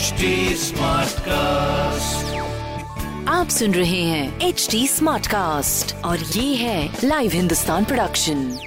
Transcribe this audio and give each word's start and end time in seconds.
HD 0.00 0.28
Smartcast. 0.56 2.28
आप 3.28 3.48
सुन 3.48 3.74
रहे 3.74 4.02
हैं 4.02 4.40
एच 4.40 4.68
डी 4.70 4.88
स्मार्ट 4.88 5.26
कास्ट 5.26 5.94
और 5.94 6.18
ये 6.18 6.54
है 6.56 6.96
लाइव 7.04 7.32
हिंदुस्तान 7.32 7.84
प्रोडक्शन 7.84 8.58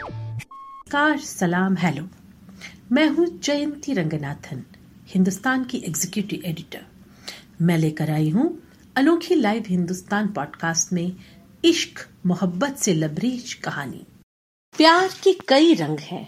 कार 0.92 1.18
सलाम 1.20 1.78
हेलो। 1.78 2.08
मैं 2.92 3.08
हूँ 3.08 3.28
जयंती 3.40 3.94
रंगनाथन 3.94 4.64
हिंदुस्तान 5.07 5.64
की 5.64 5.77
एग्जीक्यूटिव 5.77 6.41
एडिटर 6.46 6.86
मैं 7.61 7.77
लेकर 7.77 8.11
आई 8.11 8.29
हूँ 8.29 8.63
अनोखी 8.95 9.36
लाइव 9.36 9.63
हिंदुस्तान 9.68 10.27
पॉडकास्ट 10.27 10.93
में 10.93 11.11
इश्क 11.65 12.07
मोहब्बत 12.25 12.77
से 12.77 12.93
लबरेज 12.93 13.54
कहानी। 13.54 14.05
प्यार 14.77 15.09
के 15.23 15.34
कई 15.47 15.73
रंग 15.73 16.00
हैं। 16.00 16.27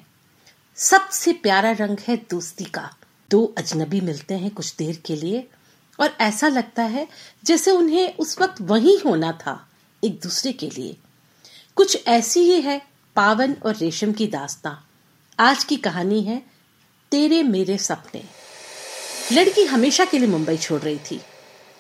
सबसे 0.76 1.34
प्यारा 1.34 1.72
रंग 1.72 1.98
है 2.08 2.18
दोस्ती 2.18 2.64
का। 2.64 2.94
दो 3.32 3.44
अजनबी 3.58 4.02
मिलते 4.02 4.34
हैं 4.34 4.50
कुछ 4.52 4.76
देर 4.76 5.02
के 5.06 5.16
लिए, 5.16 5.48
और 6.00 6.18
ऐसा 6.22 6.48
लगता 6.48 6.84
है 6.84 7.08
जैसे 7.46 7.72
उन्हें 7.72 8.16
उस 8.16 8.40
वक्त 8.42 8.62
वहीं 8.62 8.98
होना 9.00 9.32
था, 9.42 9.68
एक 10.04 10.20
दूसरे 10.24 10.52
के 10.54 10.70
लिए। 10.70 10.96
कुछ 11.78 12.08
ऐसी 12.08 12.40
ही 12.42 12.60
है 12.62 12.82
पावन 13.16 13.56
और 13.66 13.76
रेशम 13.76 14.12
की 14.12 14.28
दास्तां। 14.28 14.74
आज 15.40 15.64
की 15.64 15.76
कहानी 15.78 16.22
है, 16.22 16.42
तेरे 17.12 17.42
मेरे 17.44 17.78
सपने। 17.78 18.24
लड़की 19.32 19.64
हमेशा 19.66 20.06
के 20.06 20.20
लिए 20.20 20.28
मुंबई 20.28 20.58
छोड़ 20.58 20.82
रही 20.82 20.98
थी, 21.12 21.20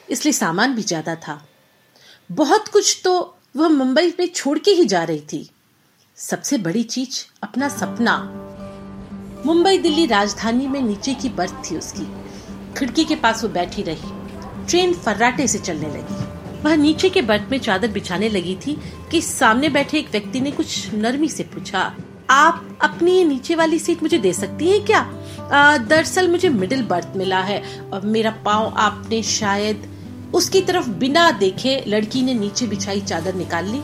इसलिए 0.07 0.33
सामान 0.33 0.75
भी 0.75 0.83
ज़्यादा 0.83 1.15
था। 1.17 1.41
बहुत 2.29 2.67
कुछ 2.67 2.99
तो 3.03 3.37
वह 3.55 3.67
मुंबई 3.69 4.13
में 4.19 4.27
छोड़ 4.27 4.57
के 4.59 4.71
ही 4.71 4.85
जा 4.85 5.03
रही 5.03 5.21
थी। 5.33 5.49
सबसे 6.17 6.57
बड़ी 6.57 6.83
चीज़ 6.85 7.23
अपना 7.43 7.69
सपना। 7.69 8.17
मुंबई 9.45 9.77
दिल्ली 9.77 10.05
राजधानी 10.05 10.67
में 10.67 10.81
नीचे 10.81 11.13
की 11.13 11.29
बर्थ 11.29 11.53
थी 11.65 11.75
उसकी। 11.77 12.05
खिड़की 12.77 13.03
के 13.05 13.15
पास 13.15 13.43
वो 13.43 13.49
बैठी 13.49 13.81
रही। 13.81 14.11
ट्रेन 14.67 14.93
फर्राटे 14.95 15.47
से 15.47 15.59
चलने 15.59 15.87
लगी। 15.87 16.61
वह 16.63 16.75
नीचे 16.75 17.09
के 17.09 17.21
बर्थ 17.21 17.51
में 17.51 17.57
चादर 17.59 17.87
बिछाने 17.87 18.29
लगी 18.29 18.55
थी 18.57 18.77
कि 19.11 19.21
सामने 19.21 19.69
बैठे 19.69 19.99
एक 19.99 20.09
व्यक्ति 20.11 20.39
ने 20.39 20.51
कुछ 20.51 20.93
नरमी 20.93 21.29
से 21.29 21.43
पूछा, 21.45 21.79
आप 22.29 22.77
अपनी 22.81 23.23
नीचे 23.23 23.55
वाली 23.55 23.79
सीट 23.79 24.03
मुझे 24.03 24.17
दे 24.17 24.33
सकती 24.33 24.69
हैं 24.69 24.83
क्या? 24.85 25.01
दरअसल 25.79 26.31
मुझे 26.31 26.49
मिडिल 26.49 26.83
बर्थ 26.83 27.13
मिला 27.17 27.41
है। 27.41 27.61
और 27.83 28.05
मेरा 28.07 28.31
पाँव 28.45 28.73
आपने 28.79 29.21
शायद 29.23 29.87
उसकी 30.33 30.61
तरफ़ 30.63 30.89
बिना 30.99 31.29
देखे 31.39 31.83
लड़की 31.87 32.21
ने 32.21 32.33
नीचे 32.33 32.67
बिछाई 32.67 33.01
चादर 33.03 33.35
निकाल 33.35 33.65
ली 33.65 33.81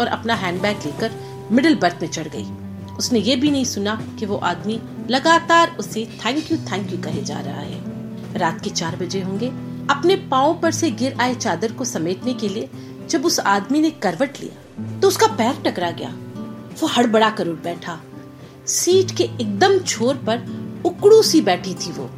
और 0.00 0.06
अपना 0.08 0.34
हैंडबैग 0.36 0.86
लेकर 0.86 1.20
मिडिल 1.52 1.78
बर्थ 1.78 2.02
में 2.02 2.08
चढ़ 2.08 2.28
गई। 2.28 2.46
उसने 2.96 3.18
ये 3.18 3.34
भी 3.36 3.50
नहीं 3.50 3.64
सुना 3.64 3.94
कि 4.18 4.26
वो 4.26 4.36
आदमी 4.44 4.80
लगातार 5.10 5.76
उसे 5.78 6.18
थैंक 6.24 6.52
यू 6.52 6.58
थैंक 6.58 6.92
यू 6.92 6.98
कहे 6.98 7.22
जा 7.22 7.40
रहा 7.40 7.60
है। 7.60 7.80
रात 8.38 8.60
के 8.60 8.70
चार 8.70 8.96
बजे 8.96 9.22
होंगे। 9.22 9.48
अपने 9.90 10.16
पाओ 10.16 10.60
पर 10.60 10.70
से 10.70 10.90
गिर 10.90 11.16
आए 11.20 11.34
चादर 11.34 11.72
को 11.72 11.84
समेटने 11.84 12.34
के 12.34 12.48
लिए 12.48 12.70
जब 13.08 13.26
उस 13.26 13.40
आदमी 13.40 13.80
ने 13.80 13.90
करवट 13.90 14.40
लिया 14.40 15.00
तो 15.00 15.08
उसका 15.08 15.26
पैर 15.26 15.54
टकरा 15.64 15.90
गया। 15.90 16.14
वो 16.80 16.86
हड़बड़ा 16.86 17.30
कर 17.30 17.48
उठ 17.48 17.62
बैठा। 17.62 18.00
सीट 18.66 19.10
के 19.10 19.24
एकदम 19.24 19.78
छोर 19.78 20.14
पर 20.14 20.38
उकड़ू 20.84 21.22
सी 21.22 21.40
बैठी 21.40 21.74
थी 21.74 21.92
वो। 21.92 22.10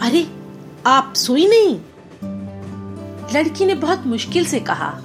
अरे, 0.00 0.30
आप 0.86 1.12
सोई 1.16 1.46
नहीं? 1.48 1.80
लड़की 3.34 3.66
ने 3.66 3.74
बहुत 3.74 4.06
मुश्किल 4.06 4.44
से 4.44 4.60
कहा। 4.60 5.00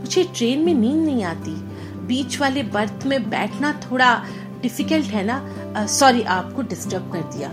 मुझे 0.00 0.24
ट्रेन 0.24 0.58
में 0.58 0.74
नींद 0.74 1.04
नहीं 1.04 1.24
आती। 1.24 1.72
बीच 2.06 2.40
वाले 2.40 2.62
बर्थ 2.62 3.06
में 3.06 3.30
बैठना 3.30 3.72
थोड़ा 3.72 4.26
डिफ़िकल्ट 4.62 5.06
है 5.06 5.24
ना? 5.24 5.86
सॉरी 5.88 6.22
आपको 6.22 6.62
डिस्टर्ब 6.62 7.10
कर 7.12 7.22
दिया। 7.32 7.48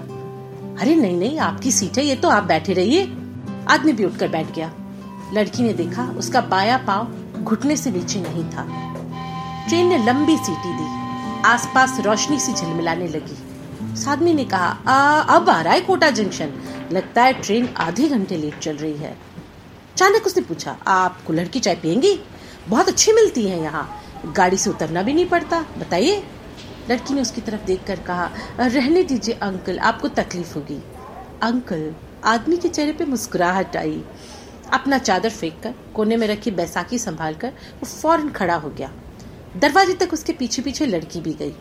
अरे 0.82 0.96
नहीं 0.96 1.18
नहीं 1.18 1.40
आपकी 1.40 1.72
सीट 1.72 1.98
है 1.98 2.06
ये 2.06 2.16
तो 2.16 2.30
आप 2.30 2.44
बैठे 2.44 2.74
रहिए। 2.74 3.04
आदमी 3.70 3.94
भी 3.94 4.06
उठकर 4.06 4.28
बैठ 4.28 4.54
गया। 4.56 4.72
लड़की 5.34 5.64
ने 5.64 5.74
देखा 5.74 6.04
उसका 6.18 6.42
बाया 6.42 6.78
पाव 6.88 7.44
घुटने 7.44 7.76
से 7.78 7.92
नीचे 7.92 8.20
नहीं 8.20 8.44
था। 8.46 8.64
ट्रेन 9.68 9.88
ने 9.88 9.98
लंबी 9.98 10.38
सीटी 10.38 10.74
दी। 10.74 10.88
आसपास 11.46 12.00
रोशनी 12.00 12.40
सी 12.40 12.54
झिलमिलाने 12.54 13.08
लगी। 13.08 13.38
उस 13.94 14.08
आदमी 14.08 14.34
ने 14.34 14.46
कहा 14.46 14.68
आ, 14.88 15.20
अब 15.36 15.50
आ 15.50 15.62
रहा 15.62 15.74
है 15.74 15.82
कोटा 15.82 16.10
जंक्शन। 16.12 16.54
लगता 16.92 17.24
है 17.24 17.34
ट्रेन 17.34 17.68
आधे 17.78 18.08
घंटे 18.08 18.38
लेट 18.38 18.60
चल 18.60 18.76
रही 18.76 18.98
है। 18.98 19.12
अचानक 19.94 20.26
उसने 20.26 20.44
पूछा 20.44 20.76
आप 20.88 21.22
कुल्हड़ 21.28 21.48
की 21.48 21.60
चाय 21.60 21.76
पियेंगी? 21.76 22.20
बहुत 22.70 22.88
अच्छी 22.88 23.12
मिलती 23.12 23.48
है 23.48 23.62
यहाँ। 23.62 23.88
गाड़ी 24.36 24.58
से 24.58 24.70
उतरना 24.70 25.02
भी 25.02 25.14
नहीं 25.14 25.26
पड़ता 25.26 25.62
बताइए? 25.78 26.24
लड़की 26.90 27.14
ने 27.14 27.22
उसकी 27.22 27.42
तरफ़ 27.42 27.66
देखकर 27.66 28.00
कहा, 28.00 28.30
रहने 28.60 29.04
दीजिए, 29.04 29.36
अंकल, 29.36 29.80
आपको 29.80 30.08
तकलीफ़ 30.08 30.54
होगी। 30.56 30.82
अंकल, 31.44 31.94
आदमी 32.26 32.58
के 32.58 32.70
चेहरे 32.70 32.94
पे 32.94 33.06
मुस्कुराहट 33.06 33.78
आई। 33.78 34.04
अपना 34.74 34.98
चादर 34.98 35.30
फेंक 35.30 35.62
कर 35.64 35.74
कोने 35.96 36.18
में 36.18 36.28
रखी 36.28 36.52
बैसाखी 36.52 36.98
संभाल 37.00 37.36
कर 37.36 37.48
वो 37.48 37.86
फ़ौरन 37.86 38.30
खड़ा 38.30 38.56
हो 38.56 38.70
गया। 38.70 38.92
दरवाजे 39.58 39.94
तक 39.94 40.14
उसके 40.14 40.34
पीछे 40.34 40.62
पीछे 40.62 40.86
लड़की 40.86 41.22
भी 41.22 41.34
गई। 41.34 41.54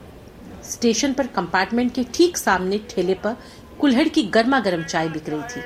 स्टेशन 0.65 1.13
पर 1.13 1.27
कंपार्टमेंट 1.27 1.95
के 1.95 2.05
ठीक 2.15 2.39
सामने 2.39 2.79
ठेले 2.91 3.15
पर 3.15 3.37
कुल्हड़ 3.81 4.09
की 4.09 4.23
गर्मा 4.23 4.61
गर्म 4.61 4.83
चाय 4.83 5.09
बिक 5.09 5.29
रही 5.29 5.43
थी। 5.43 5.63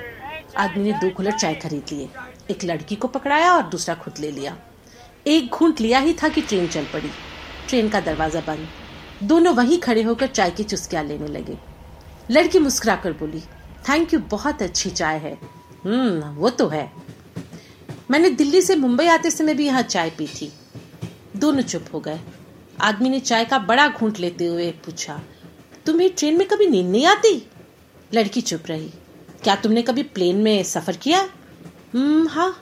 आदमी 0.56 0.84
ने 0.84 0.92
दो 0.92 1.10
कुल्हड़ 1.10 1.38
चाय 1.38 1.54
खरीद 1.54 1.82
लिए। 1.92 2.08
एक 2.50 2.64
लड़की 2.64 2.96
को 2.96 3.08
पकड़ाया 3.08 3.52
और 3.54 3.62
दूसरा 3.62 3.94
खुद 3.94 4.18
ले 4.20 4.30
लिया। 4.30 4.56
एक 5.26 5.50
घूंट 5.50 5.80
लिया 5.80 5.98
ही 5.98 6.12
था 6.12 6.28
कि 6.28 6.40
ट्रेन 6.40 6.68
चल 6.68 6.84
पड़ी। 6.84 7.10
ट्रेन 7.68 7.88
का 7.88 8.00
दरवाज़ा 8.00 8.40
बंद। 8.40 8.68
दोनों 9.22 9.54
वहीं 9.54 9.78
खड़े 9.78 10.02
होकर 10.02 10.26
चाय 10.26 10.50
की 10.50 10.62
चुस्कियाँ 10.64 11.04
लेने 11.04 11.26
लगे। 11.28 11.56
लड़की 12.30 12.58
मुस्कुराकर 12.58 13.12
बोली 13.12 13.40
थैंक 13.88 14.14
यू 14.14 14.20
बहुत 14.30 14.62
अच्छी 14.62 14.90
चाय 14.90 15.18
है। 15.18 15.32
हम्म 15.84 16.34
वो 16.34 16.50
तो 16.50 16.68
है। 16.68 16.90
मैंने 18.10 18.30
दिल्ली 18.30 18.62
से 18.62 18.76
मुंबई 18.76 19.06
आते 19.06 19.30
समय 19.30 19.54
भी 19.54 19.66
यहाँ 19.66 19.82
चाय 19.84 20.10
पी 20.10 20.26
थी। 20.30 20.52
दोनों 21.36 21.62
चुप 21.62 21.84
हो 21.94 22.00
गए। 22.00 22.20
आदमी 22.80 23.08
ने 23.08 23.20
चाय 23.20 23.44
का 23.44 23.58
बड़ा 23.60 23.86
घूंट 23.88 24.18
लेते 24.18 24.46
हुए 24.46 24.70
पूछा, 24.84 25.20
तुम्हें 25.86 26.10
ट्रेन 26.10 26.38
में 26.38 26.46
कभी 26.48 26.66
नींद 26.66 26.86
नहीं 26.86 27.06
आती? 27.06 27.34
लड़की 28.12 28.40
चुप 28.40 28.62
रही, 28.66 28.90
क्या 29.44 29.54
तुमने 29.56 29.82
कभी 29.82 30.02
प्लेन 30.04 30.36
में 30.36 30.62
सफ़र 30.64 30.96
किया? 30.96 31.20
हम्म 31.94 32.26
हाँ। 32.28 32.54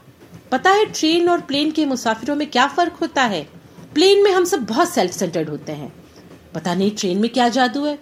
पता 0.53 0.71
है 0.71 0.85
ट्रेन 0.85 1.29
और 1.29 1.41
प्लेन 1.41 1.71
के 1.71 1.85
मुसाफिरों 1.87 2.37
में 2.37 2.51
क्या 2.51 2.67
फ़र्क 2.69 2.93
होता 2.93 3.23
है? 3.25 3.43
प्लेन 3.95 4.23
में 4.25 4.31
हम 4.31 4.45
सब 4.45 4.65
बहुत 4.65 4.89
सेल्फ 4.89 5.13
सेंटर्ड 5.13 5.49
होते 5.49 5.73
हैं। 5.73 5.93
पता 6.55 6.75
नहीं 6.75 6.91
ट्रेन 6.91 7.19
में 7.19 7.31
क्या 7.33 7.49
जादू 7.49 7.85
है। 7.85 7.99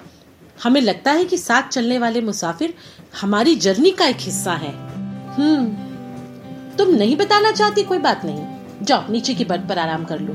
हमें 0.62 0.81
लगता 0.81 1.12
है 1.12 1.25
कि 1.25 1.38
साथ 1.38 1.62
चलने 1.62 1.98
वाले 1.98 2.20
मुसाफिर 2.20 2.75
हमारी 3.20 3.54
जर्नी 3.56 3.91
का 3.91 4.06
एक 4.06 4.20
हिस्सा 4.20 4.53
है। 4.53 4.72
हम्म 5.34 6.76
तुम 6.76 6.94
नहीं 6.94 7.16
बताना 7.16 7.50
चाहती 7.53 7.82
कोई 7.82 7.98
बात 7.98 8.25
नहीं। 8.25 8.84
जाओ, 8.84 9.10
नीचे 9.10 9.34
की 9.34 9.44
बर्थ 9.44 9.69
पर 9.69 9.78
आराम 9.78 10.04
कर 10.04 10.20
लो। 10.20 10.34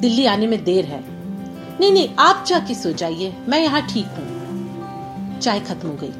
दिल्ली 0.00 0.26
आने 0.26 0.46
में 0.46 0.62
देर 0.64 0.84
है। 0.84 1.02
नहीं 1.80 1.92
नहीं, 1.92 2.08
आप 2.18 2.44
जाके 2.48 2.74
सो 2.74 2.92
जाइए। 2.92 3.34
मैं 3.48 3.60
यहाँ 3.60 3.86
ठीक 3.86 4.06
हूँ। 4.06 5.38
चाय 5.40 5.60
खत्म 5.60 5.88
हो 5.88 5.94
गई। 5.94 6.12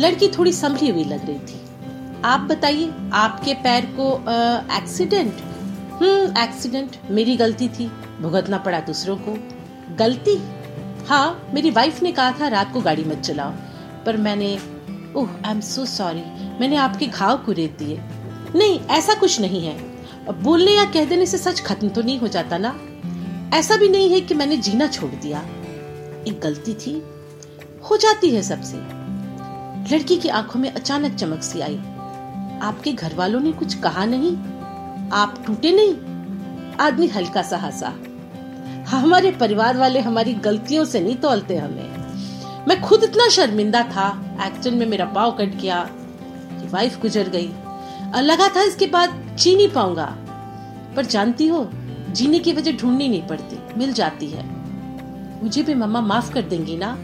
लड़की 0.00 0.28
थोड़ी 0.28 0.52
संभली 0.52 0.88
हुई 0.88 1.04
लग 1.04 1.26
रही 1.26 1.38
थी। 1.38 1.60
आप 2.24 2.40
बताइए, 2.40 2.92
आपके 3.12 3.54
पैर 3.54 3.86
को 3.98 4.12
एक्सीडेंट 4.76 5.40
हम्म 5.92 6.42
एक्सीडेंट 6.42 6.96
मेरी 7.10 7.36
गलती 7.36 7.68
थी। 7.68 7.86
भुगतना 8.20 8.58
पड़ा 8.58 8.80
दूसरों 8.80 9.16
को। 9.18 9.36
गलती? 9.96 10.36
हाँ 11.08 11.50
मेरी 11.54 11.70
वाइफ 11.70 12.02
ने 12.02 12.12
कहा 12.12 12.30
था 12.30 12.48
रात 12.48 12.72
को 12.72 12.80
गाड़ी 12.80 13.04
मत 13.04 13.18
चलाओ। 13.18 13.50
पर 14.04 14.16
मैंने, 14.16 14.58
ओह 15.16 15.28
आई 15.44 15.50
एम 15.50 15.60
सो 15.60 15.86
सॉरी 15.86 16.20
मैंने 16.60 16.76
आपके 16.76 17.06
घाव 17.06 17.38
कुरेद 17.38 17.76
दिए। 17.78 18.00
नहीं, 18.54 18.80
ऐसा 18.80 19.14
कुछ 19.14 19.40
नहीं 19.40 19.66
है। 19.66 19.78
बोलने 20.42 20.70
या 20.70 20.84
कह 20.84 21.04
देने 21.04 21.26
से 21.26 21.38
सच 21.38 21.60
खत्म 21.60 21.88
तो 21.88 22.02
नहीं 22.02 22.18
हो 22.18 22.28
जाता 22.28 22.58
ना? 22.58 22.80
ऐसा 23.56 23.76
भी 23.76 23.88
नहीं 23.88 24.10
है 24.10 24.20
कि 24.20 24.34
मैंने 24.34 24.56
जीना 24.56 24.86
छोड़ 24.86 25.10
दिया। 25.10 25.38
एक 26.28 26.40
गलती 26.42 26.74
थी। 26.74 27.02
हो 27.90 27.96
जाती 27.96 28.30
है 28.30 28.42
सबसे। 28.42 28.76
लड़की 29.94 30.16
की 30.16 30.28
आँखों 30.28 30.60
में 30.60 30.72
अचानक 30.72 31.14
चमक 31.14 31.42
सी 31.42 31.60
आई। 31.60 31.76
आपके 32.62 32.92
घर 32.92 33.14
वालों 33.14 33.40
ने 33.40 33.52
कुछ 33.52 33.74
कहा 33.74 34.04
नहीं? 34.04 34.36
आप 35.10 35.44
टूटे 35.46 35.72
नहीं? 35.72 35.94
आदमी 36.80 37.06
हल्का 37.06 37.42
सा 37.42 37.56
हंसा। 37.56 37.94
हमारे 38.86 39.30
परिवार 39.30 39.76
वाले 39.76 40.00
हमारी 40.00 40.34
गलतियों 40.34 40.84
से 40.84 41.00
नहीं 41.00 41.16
तोलते 41.16 41.56
हमें। 41.56 41.96
मैं 42.68 42.80
खुद 42.80 43.04
इतना 43.04 43.28
शर्मिंदा 43.28 43.82
था। 43.82 44.36
एक्सीडेंट 44.42 44.82
में 44.82 44.86
मेरा 44.86 45.04
पाव 45.04 45.32
कट 45.32 45.48
गया 45.48 45.90
वाइफ 46.70 47.00
गुजर 47.00 47.28
गई। 47.28 47.52
लगा 48.20 48.48
था 48.48 48.62
इसके 48.62 48.86
बाद 48.86 49.36
जी 49.38 49.56
नहीं 49.56 49.68
पाऊँगा। 49.68 50.16
पर 50.96 51.04
जानती 51.04 51.46
हो, 51.46 51.70
जीने 52.10 52.38
की 52.38 52.52
वजह 52.52 52.72
ढूंढनी 52.72 53.08
नहीं 53.08 53.22
पड़ती। 53.22 53.78
मिल 53.78 53.92
जाती 53.92 54.26
है। 54.26 54.46
मुझे 55.42 55.62
भी 55.62 55.74
मम्मा 55.74 56.00
माफ़ 56.00 56.32
कर 56.32 56.42
देंगी 56.42 56.76
ना? 56.76 56.98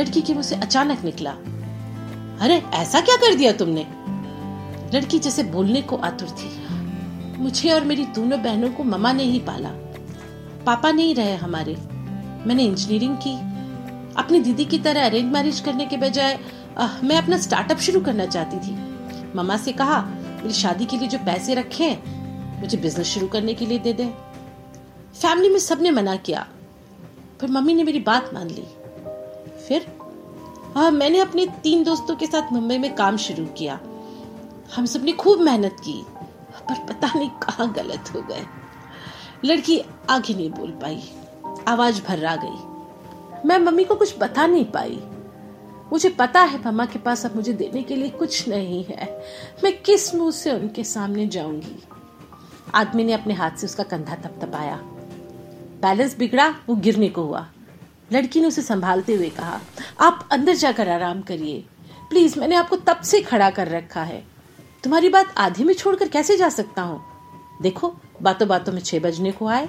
लड़की 0.00 0.20
के 0.20 0.32
मुँह 0.32 0.44
से 0.44 0.54
अचानक 0.54 1.04
निकला। 1.04 1.30
अरे, 2.40 2.62
ऐसा 2.74 3.00
क्या 3.00 3.16
कर 3.16 3.34
दिया 3.34 3.52
तुमने? 3.52 3.86
लड़की 4.96 5.18
जैसे 5.18 5.42
बोलने 5.42 5.82
को 5.82 5.96
आतुर 5.96 6.28
थी। 6.28 6.66
मुझे 7.38 7.70
और 7.70 7.84
मेरी 7.84 8.04
दोनों 8.04 8.42
बहनों 8.42 8.68
को 8.68 8.84
ममा 8.84 9.12
ने 9.12 9.24
ही 9.24 9.38
पाला। 9.38 9.87
पापा 10.68 10.90
नहीं 10.92 11.14
रहे 11.14 11.34
हमारे। 11.36 11.74
मैंने 12.46 12.64
इंजीनियरिंग 12.64 13.16
की। 13.16 13.34
अपनी 14.14 14.40
दीदी 14.40 14.64
की 14.64 14.78
तरह 14.78 15.04
अरेंज 15.04 15.32
मैरिज 15.32 15.60
करने 15.60 15.86
के 15.86 15.96
बजाय 15.96 16.38
मैं 17.04 17.16
अपना 17.16 17.38
स्टार्टअप 17.38 17.78
शुरू 17.78 18.00
करना 18.00 18.26
चाहती 18.26 18.58
थी। 18.58 18.74
मम्मा 19.36 19.56
से 19.56 19.72
कहा, 19.72 20.00
मेरी 20.00 20.52
शादी 20.52 20.84
के 20.84 20.96
लिए 20.96 21.08
जो 21.08 21.18
पैसे 21.18 21.54
रखे 21.54 21.84
हैं, 21.84 22.60
मुझे 22.60 22.78
बिज़नेस 22.78 23.06
शुरू 23.06 23.26
करने 23.26 23.54
के 23.54 23.66
लिए 23.66 23.78
दे 23.78 23.92
दे। 23.92 24.06
फैमिली 25.14 25.48
में 25.48 25.58
सबने 25.58 25.90
मना 25.90 26.16
किया, 26.18 26.46
पर 27.40 27.48
मम्मी 27.48 27.74
ने 27.74 27.84
मेरी 27.84 28.00
बात 28.00 28.30
मान 28.34 28.48
ली। 28.48 28.66
फिर 29.68 29.86
हाँ 30.74 30.90
मैंने 30.90 31.18
अपने 31.18 31.46
तीन 31.62 31.84
दोस्तों 31.84 32.16
के 32.16 32.26
साथ 32.26 32.52
मुंबई 32.52 32.78
में 32.78 32.94
काम 32.94 33.16
शुरू 33.16 33.44
किया। 33.58 33.80
हम 34.76 34.86
सबने 34.86 35.12
खूब 35.14 35.40
मेहनत 35.40 35.76
की, 35.80 36.00
पर 36.68 36.86
पता 36.86 37.12
नहीं 37.16 37.30
कहाँ 37.42 37.72
गलत 37.72 38.14
हो 38.14 38.20
गए। 38.22 38.44
लड़की 39.44 39.84
आगे 40.10 40.34
नहीं 40.34 40.50
बोल 40.50 40.70
पाई। 40.70 41.12
आवाज़ 41.68 42.02
भर्रा 42.02 42.36
गई। 42.36 42.78
मैं 43.48 43.58
मम्मी 43.58 43.84
को 43.84 43.94
कुछ 43.94 44.18
बता 44.18 44.46
नहीं 44.46 44.64
पाई। 44.64 45.00
मुझे 45.92 46.08
पता 46.08 46.40
है 46.40 46.66
मम्मा 46.66 46.86
के 46.86 46.98
पास 46.98 47.26
अब 47.26 47.36
मुझे 47.36 47.52
देने 47.52 47.82
के 47.82 47.96
लिए 47.96 48.08
कुछ 48.08 48.48
नहीं 48.48 48.84
है। 48.84 49.24
मैं 49.64 49.82
किस 49.82 50.14
मुँह 50.14 50.30
से 50.30 50.52
उनके 50.52 50.84
सामने 50.84 51.26
जाऊँगी? 51.26 51.82
आदमी 52.74 53.04
ने 53.04 53.12
अपने 53.12 53.34
हाथ 53.34 53.50
से 53.50 53.66
उसका 53.66 53.82
कंधा 53.82 54.14
तपतपाया 54.14 54.76
बैलेंस 55.82 56.18
बिगड़ा, 56.18 56.54
वो 56.68 56.76
गिरने 56.76 57.08
को 57.08 57.22
हुआ। 57.22 57.48
लड़की 58.12 58.40
ने 58.40 58.46
उसे 58.48 58.62
संभालते 58.62 59.14
हुए 59.14 59.28
कहा, 59.28 59.60
आप 60.00 60.28
अंदर 60.32 60.54
जाकर 60.54 60.88
आराम 60.88 61.22
करिए। 61.22 61.64
प्लीज़, 62.10 62.40
मैंने 62.40 62.54
आपको 62.54 62.76
तब 62.76 63.00
से 63.00 63.22
खड़ा 63.22 63.50
कर 63.50 63.68
रखा 63.68 64.02
है। 64.02 64.26
तुम्हारी 64.84 65.08
बात 65.08 65.34
आधे 65.38 65.64
में 65.64 65.74
छोड़कर 65.74 66.08
कैसे 66.08 66.36
जा 66.36 66.48
सकता 66.48 66.82
हूँ? 66.82 67.02
देखो 67.62 67.96
बातों 68.22 68.48
बातों 68.48 68.72
में 68.72 68.80
छह 68.80 68.98
बजने 69.00 69.32
को 69.32 69.46
आए। 69.48 69.68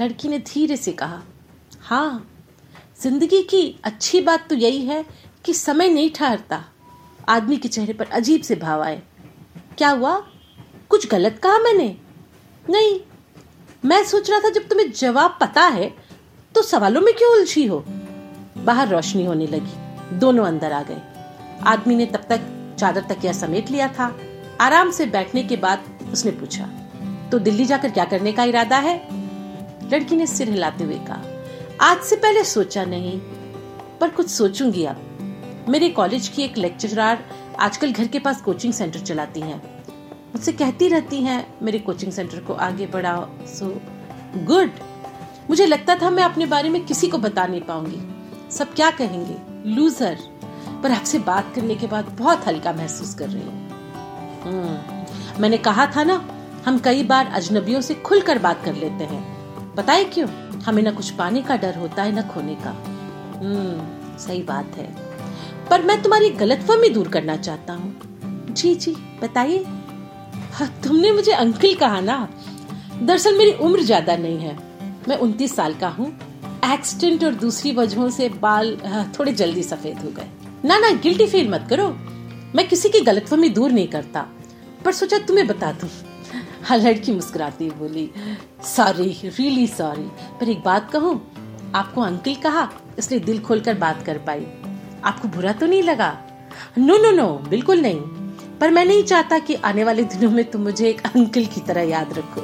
लड़की 0.00 0.28
ने 0.28 0.38
धीरे 0.38 0.76
से 0.76 0.92
कहा 0.92 1.22
हाँ 1.82 2.26
ज़िंदगी 3.02 3.42
की 3.42 3.62
अच्छी 3.84 4.20
बात 4.20 4.48
तो 4.48 4.54
यही 4.54 4.84
है 4.86 5.04
कि 5.44 5.54
समय 5.54 5.88
नहीं 5.88 6.10
ठहरता। 6.10 6.64
आदमी 7.28 7.56
के 7.56 7.68
चेहरे 7.68 7.92
पर 7.92 8.06
अजीब 8.06 8.42
से 8.42 8.54
भाव 8.56 8.82
आए। 8.82 9.00
क्या 9.78 9.90
हुआ? 9.90 10.16
कुछ 10.90 11.06
गलत 11.10 11.38
कहा 11.42 11.58
मैंने? 11.58 11.96
नहीं, 12.66 13.00
मैं 13.84 14.04
सोच 14.04 14.30
रहा 14.30 14.40
था 14.40 14.50
जब 14.50 14.68
तुम्हें 14.68 14.90
जवाब 14.92 15.38
पता 15.40 15.62
है 15.68 15.88
तो 16.54 16.62
सवालों 16.62 17.00
में 17.00 17.12
क्यों 17.14 17.32
उलझी 17.32 17.64
हो? 17.66 17.84
बाहर 18.58 18.88
रोशनी 18.88 19.24
होने 19.24 19.46
लगी। 19.46 20.18
दोनों 20.18 20.44
अंदर 20.46 20.72
आ 20.72 20.82
गए। 20.82 21.00
आदमी 21.66 21.94
ने 21.96 22.06
तब 22.06 22.26
तक 22.28 22.40
चादर 22.78 23.02
तकिया 23.08 23.32
समेट 23.32 23.70
लिया 23.70 23.88
था। 23.88 24.14
आराम 24.60 24.90
से 24.90 25.06
बैठने 25.06 25.42
के 25.42 25.56
बाद 25.56 25.84
उसने 26.12 26.30
पूछा 26.32 26.64
तो 27.32 27.38
दिल्ली 27.38 27.64
जाकर 27.64 27.90
क्या 27.90 28.04
करने 28.04 28.32
का 28.32 28.44
इरादा 28.44 28.76
है? 28.76 28.96
लड़की 29.92 30.16
ने 30.16 30.26
सिर 30.26 30.50
हिलाते 30.50 30.84
हुए 30.84 30.98
कहा 30.98 31.22
आज 31.80 32.00
से 32.00 32.16
पहले 32.16 32.44
सोचा 32.44 32.84
नहीं 32.84 33.18
पर 34.00 34.08
कुछ 34.08 34.28
सोचूँगी 34.28 34.84
अब। 34.84 35.66
मेरे 35.68 35.88
कॉलेज 35.88 36.28
की 36.28 36.42
एक 36.42 36.56
लेक्चरर 36.58 37.18
आजकल 37.60 37.92
घर 37.92 38.06
के 38.06 38.18
पास 38.18 38.40
कोचिंग 38.40 38.72
सेंटर 38.72 39.00
चलाती 39.00 39.40
हैं। 39.40 39.62
मुझसे 40.26 40.52
कहती 40.52 40.88
रहती 40.88 41.22
हैं 41.22 41.54
मेरे 41.62 41.78
कोचिंग 41.78 42.12
सेंटर 42.12 42.38
को 42.38 42.54
आगे 42.54 42.86
बढ़ाओ। 42.86 43.26
सो 43.46 43.80
गुड 44.44 44.70
मुझे 45.50 45.66
लगता 45.66 45.96
था 45.96 46.10
मैं 46.10 46.22
अपने 46.22 46.46
बारे 46.46 46.68
में 46.68 46.84
किसी 46.86 47.08
को 47.08 47.18
बता 47.18 47.46
नहीं 47.46 47.60
पाऊँगी। 47.60 48.00
सब 48.52 48.74
क्या 48.74 48.90
कहेंगे? 48.90 49.36
लूजर 49.70 50.18
पर 50.82 50.92
आपसे 50.92 51.18
बात 51.18 51.52
करने 51.54 51.74
के 51.74 51.86
बाद 51.86 52.04
बहुत 52.18 52.46
हल्का 52.46 52.72
महसूस 52.72 53.14
कर 53.14 53.28
रही 53.28 53.42
हूँ। 53.42 53.68
हम्म, 54.42 55.40
मैंने 55.42 55.58
कहा 55.58 55.86
था 55.86 56.04
ना 56.04 56.16
हम 56.66 56.78
कई 56.78 57.02
बार 57.02 57.26
अजनबियों 57.26 57.80
से 57.80 57.94
खुलकर 57.94 58.38
बात 58.38 58.64
कर 58.64 58.74
लेते 58.74 59.04
हैं। 59.04 59.74
बताए 59.74 60.04
क्यों? 60.04 60.28
हमें 60.64 60.82
ना 60.82 60.90
कुछ 60.90 61.10
पाने 61.10 61.42
का 61.42 61.56
डर 61.56 61.78
होता 61.78 62.02
है 62.02 62.14
ना 62.14 62.22
खोने 62.22 62.54
का। 62.54 62.70
हम्म 63.40 64.16
सही 64.18 64.42
बात 64.42 64.76
है। 64.76 64.86
पर 65.70 65.82
मैं 65.82 66.02
तुम्हारी 66.02 66.30
गलतफहमी 66.30 66.88
दूर 66.88 67.08
करना 67.08 67.36
चाहता 67.36 67.72
हूँ। 67.72 68.52
जी 68.52 68.74
जी 68.74 68.96
बताइए। 69.22 69.64
हाँ, 70.52 70.68
तुमने 70.84 71.12
मुझे 71.12 71.32
अंकल 71.32 71.74
कहा 71.74 72.00
ना। 72.00 72.28
दरअसल 73.02 73.38
मेरी 73.38 73.52
उम्र 73.52 73.82
ज़्यादा 73.82 74.16
नहीं 74.16 74.38
है। 74.38 74.56
मैं 75.08 75.16
उनतीस 75.16 75.56
साल 75.56 75.74
का 75.74 75.88
हूँ। 75.88 76.08
एक्सीडेंट 76.72 77.24
और 77.24 77.34
दूसरी 77.34 77.72
वजहों 77.72 78.10
से 78.10 78.28
बाल 78.28 78.76
हाँ, 78.86 79.12
थोड़े 79.18 79.32
जल्दी 79.32 79.62
सफ़ेद 79.62 79.98
हो 79.98 80.10
गए। 80.10 80.28
ना 80.64 80.78
ना 80.78 80.90
गिल्टी 80.90 81.26
फील 81.26 81.48
मत 81.48 81.66
करो। 81.70 81.88
मैं 82.54 82.68
किसी 82.68 82.88
की 82.88 83.00
गलतफहमी 83.00 83.48
दूर 83.48 83.70
नहीं 83.70 83.88
करता। 83.88 84.26
पर 84.84 84.92
सोचा 84.92 85.18
तुम्हें 85.18 85.46
बता 85.46 85.72
दूँ। 85.72 85.88
हाँ 86.64 86.76
लड़की 86.78 87.12
मुस्कुराती 87.12 87.68
बोली 87.70 88.10
सॉरी 88.66 89.04
रियली 89.24 89.66
सॉरी 89.66 90.02
पर 90.40 90.48
एक 90.48 90.62
बात 90.62 90.90
कहूँ, 90.90 91.20
आपको 91.74 92.00
अंकल 92.00 92.34
कहा, 92.34 92.68
इसलिए 92.98 93.20
दिल 93.20 93.40
खोलकर 93.40 93.74
बात 93.74 94.02
कर 94.06 94.18
पाई। 94.18 94.46
आपको 95.04 95.28
बुरा 95.28 95.52
तो 95.52 95.66
नहीं 95.66 95.82
लगा? 95.82 96.10
नो 96.78 96.96
नो 96.96 97.10
नो 97.10 97.26
बिल्कुल 97.48 97.80
नहीं। 97.80 98.00
पर 98.58 98.70
मैं 98.70 98.84
नहीं 98.84 99.02
चाहता 99.02 99.38
कि 99.38 99.54
आने 99.54 99.84
वाले 99.84 100.04
दिनों 100.04 100.30
में 100.30 100.44
तुम 100.50 100.62
मुझे 100.62 100.88
एक 100.88 101.00
अंकल 101.06 101.44
की 101.44 101.60
तरह 101.60 101.82
याद 101.82 102.12
रखो. 102.12 102.40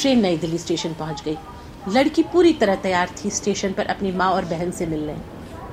ट्रेन 0.00 0.20
नई 0.20 0.36
दिल्ली 0.36 0.58
स्टेशन 0.58 0.94
पहुँच 0.94 1.22
गई। 1.24 1.36
लड़की 1.88 2.22
पूरी 2.22 2.52
तरह 2.52 2.74
तैयार 2.74 3.10
थी 3.24 3.30
स्टेशन 3.30 3.72
पर 3.72 3.86
अपनी 3.86 4.12
माँ 4.12 4.30
और 4.30 4.44
बहन 4.44 4.70
से 4.70 4.86
मिलने। 4.86 5.16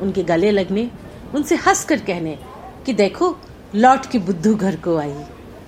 उनके 0.01 0.23
गले 0.23 0.51
लगने, 0.51 0.89
उनसे 1.35 1.55
हंस 1.55 1.85
कर 1.85 1.99
कहने 1.99 2.37
कि, 2.85 2.93
देखो, 2.93 3.35
लौट 3.75 4.05
के 4.05 4.19
बुद्धू 4.19 4.55
घर 4.55 4.75
को 4.75 4.97
आई। 4.97 5.13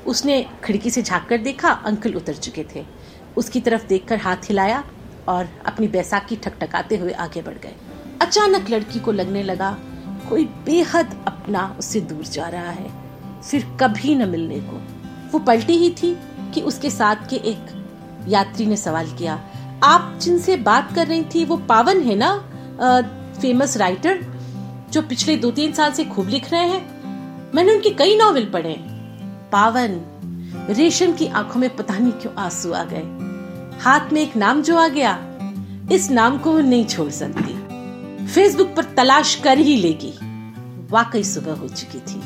उसने 0.07 0.45
खिड़की 0.63 0.89
से 0.89 1.01
झाँक 1.01 1.27
कर 1.29 1.37
देखा 1.37 1.69
अंकल 1.69 2.13
उतर 2.13 2.33
चुके 2.33 2.65
थे। 2.75 2.85
उसकी 3.37 3.59
तरफ़ 3.61 3.87
देखकर 3.87 4.17
हाथ 4.17 4.49
हिलाया 4.49 4.83
और 5.27 5.49
अपनी 5.65 5.87
बैसाखी 5.87 6.35
ठकठकाते 6.35 6.97
हुए 6.97 7.11
आगे 7.11 7.41
बढ़ 7.41 7.57
गए। 7.57 7.75
अचानक 8.21 8.69
लड़की 8.69 8.99
को 8.99 9.11
लगने 9.11 9.43
लगा 9.43 9.77
कोई 10.29 10.45
बेहद 10.65 11.23
अपना 11.27 11.75
उससे 11.79 12.01
दूर 12.01 12.23
जा 12.23 12.47
रहा 12.47 12.69
है 12.69 12.91
फिर 13.41 13.65
कभी 13.81 14.15
न 14.15 14.29
मिलने 14.29 14.59
को। 14.59 14.81
वो 15.31 15.39
पलटी 15.39 15.77
ही 15.77 15.89
थी 15.89 16.15
कि 16.53 16.61
उसके 16.61 16.89
साथ 16.89 17.29
के 17.29 17.35
एक 17.35 17.71
यात्री 18.27 18.65
ने 18.65 18.77
सवाल 18.77 19.11
किया 19.11 19.33
आप 19.83 20.17
जिनसे 20.21 20.57
बात 20.57 20.93
कर 20.95 21.07
रही 21.07 21.23
थी 21.35 21.45
वो 21.45 21.57
पावन 21.57 22.01
है 22.01 22.15
ना 22.15 22.29
आ, 22.81 23.01
फ़ेमस 23.41 23.77
राइटर 23.77 24.19
जो 24.89 25.01
पिछले 25.01 25.35
दो 25.37 25.51
तीन 25.51 25.73
साल 25.73 25.91
से 25.91 26.05
खूब 26.05 26.27
लिख 26.29 26.51
रहे 26.51 26.67
हैं? 26.67 27.51
मैंने 27.55 27.73
उनके 27.73 27.89
कई 27.89 28.17
नॉवेल 28.17 28.49
पढ़े 28.49 28.75
पावन। 29.55 30.01
रेशम 30.69 31.13
की 31.13 31.27
आँखों 31.27 31.59
में 31.59 31.75
पता 31.75 31.97
नहीं 31.97 32.11
क्यों 32.11 32.33
आँसू 32.35 32.73
आ 32.73 32.83
गए। 32.83 33.03
हाथ 33.81 34.09
में 34.13 34.21
एक 34.21 34.35
नाम 34.35 34.61
जो 34.61 34.77
आ 34.77 34.87
गया, 34.87 35.19
इस 35.91 36.11
नाम 36.11 36.37
को 36.37 36.51
वो 36.51 36.59
नहीं 36.59 36.85
छोड़ 36.85 37.09
सकती। 37.09 37.53
फेसबुक 38.27 38.67
पर 38.67 38.83
तलाश 38.83 39.35
कर 39.35 39.57
ही 39.57 39.75
लेगी। 39.75 40.13
वाकई 40.91 41.23
सुबह 41.23 41.53
हो 41.53 41.67
चुकी 41.67 41.99
थी। 41.99 42.21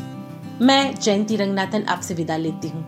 मैं 0.65 0.95
जयंती 0.95 1.35
रंगनाथन 1.35 1.83
आपसे 1.83 2.13
विदा 2.13 2.37
लेती 2.37 2.69
हूँ। 2.69 2.85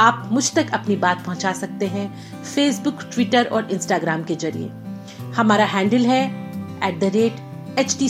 आप 0.00 0.28
मुझ 0.32 0.54
तक 0.54 0.70
अपनी 0.74 0.96
बात 0.96 1.24
पहुँचा 1.24 1.52
सकते 1.52 1.86
हैं 1.86 2.42
फेसबुक 2.42 3.02
ट्विटर 3.02 3.44
और 3.44 3.70
इंस्टाग्राम 3.70 4.22
के 4.22 4.34
ज़रिए। 4.34 4.70
हमारा 5.32 5.64
हैंडल 5.64 6.06
है 6.06 6.24
at 6.84 7.00
the 7.00 7.04
rate 7.04 7.36
H 7.78 7.96
T 7.98 8.08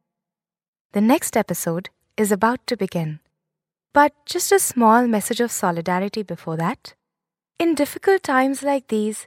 The 0.95 1.01
next 1.01 1.37
episode 1.37 1.91
is 2.17 2.31
about 2.31 2.65
to 2.69 2.77
begin. 2.77 3.19
But 3.95 4.13
just 4.25 4.53
a 4.53 4.61
small 4.61 5.09
message 5.09 5.41
of 5.41 5.51
solidarity 5.51 6.23
before 6.23 6.57
that. 6.59 6.95
In 7.59 7.75
difficult 7.75 8.23
times 8.23 8.63
like 8.63 8.87
these, 8.87 9.27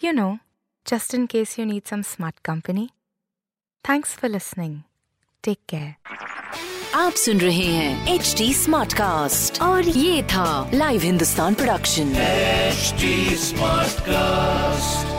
you 0.00 0.12
know, 0.12 0.38
just 0.86 1.14
in 1.14 1.26
case 1.26 1.58
you 1.58 1.66
need 1.66 1.86
some 1.88 2.02
smart 2.02 2.42
company. 2.42 2.90
Thanks 3.84 4.14
for 4.14 4.28
listening. 4.28 4.84
Take 5.42 5.66
care. 5.66 5.96
आप 6.94 7.12
सुन 7.12 7.40
रहे 7.40 7.64
हैं 7.72 8.14
H 8.14 8.34
D 8.38 8.52
smart 8.54 8.94
cast 8.94 9.60
और 9.62 9.88
ये 9.88 10.22
था 10.32 10.70
live 10.74 11.00
Hindustan 11.00 11.54
production 11.54 12.12
smart 13.44 14.00
cast 14.08 15.09